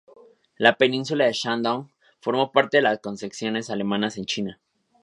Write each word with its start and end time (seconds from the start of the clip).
La 0.57 0.71
península 0.79 1.25
de 1.25 1.33
Shandong, 1.33 1.87
formó 2.21 2.51
parte 2.51 2.77
de 2.77 2.81
las 2.81 2.97
concesiones 3.01 3.69
alemanas 3.69 4.17
en 4.17 4.25
China. 4.25 4.59